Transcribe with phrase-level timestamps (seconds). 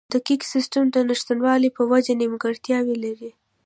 [0.07, 3.31] د دقیق سیستم د نشتوالي په وجه نیمګړتیاوې لري.